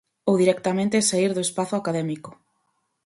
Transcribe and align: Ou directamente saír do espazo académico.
Ou 0.29 0.33
directamente 0.43 1.05
saír 1.09 1.31
do 1.33 1.45
espazo 1.47 1.75
académico. 1.81 2.31